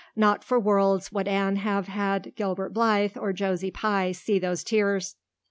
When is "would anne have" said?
1.11-1.87